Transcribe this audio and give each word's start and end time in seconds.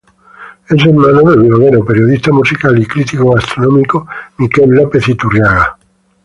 Es 0.67 0.83
hermano 0.83 1.29
del 1.29 1.41
bloguero, 1.41 1.85
periodista 1.85 2.31
musical 2.31 2.75
y 2.81 2.87
crítico 2.87 3.33
gastronómico 3.35 4.07
Mikel 4.37 4.71
López 4.71 5.07
Iturriaga. 5.07 5.77